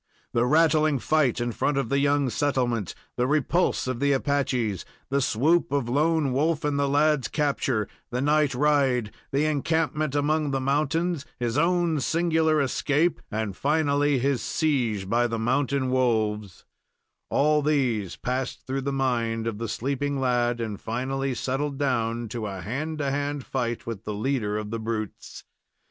The 0.33 0.47
rattling 0.47 0.97
fight 0.97 1.39
in 1.39 1.51
front 1.51 1.77
of 1.77 1.89
the 1.89 1.99
young 1.99 2.31
settlement, 2.31 2.95
the 3.17 3.27
repulse 3.27 3.85
of 3.85 3.99
the 3.99 4.13
Apaches, 4.13 4.83
the 5.11 5.21
swoop 5.21 5.71
of 5.71 5.87
Lone 5.87 6.33
Wolf 6.33 6.63
and 6.65 6.79
the 6.79 6.89
lad's 6.89 7.27
capture, 7.27 7.87
the 8.09 8.19
night 8.19 8.55
ride, 8.55 9.11
the 9.31 9.45
encampment 9.45 10.15
among 10.15 10.49
the 10.49 10.59
mountains, 10.59 11.23
his 11.37 11.55
own 11.55 11.99
singular 11.99 12.59
escape, 12.59 13.21
and, 13.29 13.55
finally, 13.55 14.17
his 14.17 14.41
siege 14.41 15.07
by 15.07 15.27
the 15.27 15.37
mountain 15.37 15.91
wolves 15.91 16.65
all 17.29 17.61
these 17.61 18.15
passed 18.15 18.65
through 18.65 18.81
the 18.81 18.91
mind 18.91 19.45
of 19.45 19.59
the 19.59 19.69
sleeping 19.69 20.19
lad, 20.19 20.59
and 20.59 20.81
finally 20.81 21.35
settled 21.35 21.77
down 21.77 22.27
to 22.29 22.47
a 22.47 22.61
hand 22.61 22.97
to 22.97 23.11
hand 23.11 23.45
fight 23.45 23.85
with 23.85 24.03
the 24.05 24.15
leader 24.15 24.57
of 24.57 24.71
the 24.71 24.79
brutes. 24.79 25.43